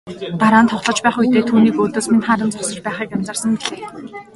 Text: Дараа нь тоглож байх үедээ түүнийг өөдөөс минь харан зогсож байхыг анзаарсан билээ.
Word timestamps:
Дараа 0.41 0.61
нь 0.63 0.71
тоглож 0.71 0.99
байх 1.03 1.15
үедээ 1.19 1.43
түүнийг 1.49 1.75
өөдөөс 1.81 2.07
минь 2.09 2.25
харан 2.27 2.49
зогсож 2.51 2.79
байхыг 2.85 3.09
анзаарсан 3.15 3.51
билээ. 3.61 3.81